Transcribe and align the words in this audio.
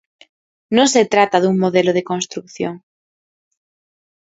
Non 0.75 0.87
se 0.93 1.01
trata 1.13 1.37
dun 1.43 1.55
modelo 1.63 1.91
de 1.97 2.07
construción. 2.11 2.73